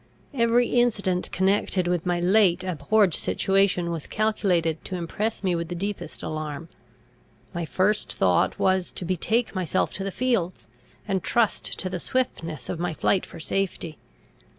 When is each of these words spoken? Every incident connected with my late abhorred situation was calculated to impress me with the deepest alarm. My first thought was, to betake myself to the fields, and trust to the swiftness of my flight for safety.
Every 0.33 0.65
incident 0.65 1.31
connected 1.31 1.87
with 1.87 2.07
my 2.07 2.19
late 2.19 2.63
abhorred 2.63 3.13
situation 3.13 3.91
was 3.91 4.07
calculated 4.07 4.83
to 4.85 4.95
impress 4.95 5.43
me 5.43 5.53
with 5.53 5.67
the 5.67 5.75
deepest 5.75 6.23
alarm. 6.23 6.69
My 7.53 7.65
first 7.65 8.11
thought 8.11 8.57
was, 8.57 8.91
to 8.93 9.05
betake 9.05 9.53
myself 9.53 9.93
to 9.93 10.03
the 10.03 10.09
fields, 10.09 10.65
and 11.07 11.21
trust 11.21 11.77
to 11.77 11.87
the 11.87 11.99
swiftness 11.99 12.67
of 12.67 12.79
my 12.79 12.95
flight 12.95 13.27
for 13.27 13.39
safety. 13.39 13.99